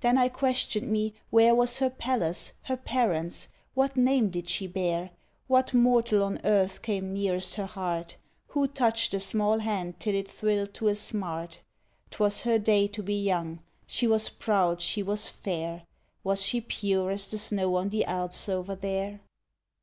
Then 0.00 0.18
I 0.18 0.28
questioned 0.28 0.90
me 0.92 1.14
where 1.30 1.54
Was 1.54 1.78
her 1.78 1.88
palace? 1.88 2.52
her 2.64 2.76
parents? 2.76 3.48
What 3.72 3.96
name 3.96 4.28
did 4.28 4.50
she 4.50 4.66
bear? 4.66 5.12
What 5.46 5.72
mortal 5.72 6.22
on 6.22 6.40
earth 6.44 6.82
came 6.82 7.14
nearest 7.14 7.54
her 7.54 7.64
heart? 7.64 8.18
Who 8.48 8.68
touched 8.68 9.12
the 9.12 9.18
small 9.20 9.60
hand 9.60 9.98
till 9.98 10.14
it 10.14 10.30
thrilled 10.30 10.74
to 10.74 10.88
a 10.88 10.94
smart? 10.94 11.60
‘Twas 12.10 12.42
her 12.42 12.58
day 12.58 12.86
to 12.88 13.02
be 13.02 13.14
young. 13.18 13.60
She 13.86 14.06
was 14.06 14.28
proud, 14.28 14.82
she 14.82 15.02
was 15.02 15.30
fair. 15.30 15.84
Was 16.22 16.44
she 16.44 16.60
pure 16.60 17.10
as 17.10 17.30
the 17.30 17.38
snow 17.38 17.76
on 17.76 17.88
the 17.88 18.04
Alps 18.04 18.50
over 18.50 18.74
there? 18.74 19.20